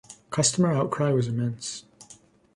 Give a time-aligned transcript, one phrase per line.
[0.31, 1.85] Customer outcry was immense.